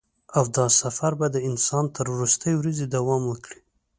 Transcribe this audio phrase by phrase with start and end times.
[0.37, 3.59] او دا سفر به د انسان تر وروستۍ ورځې دوام وکړي.